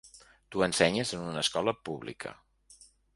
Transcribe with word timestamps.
Tu 0.53 0.61
ensenyes 0.67 1.11
en 1.17 1.27
una 1.33 1.43
escola 1.47 1.73
pública. 1.91 2.33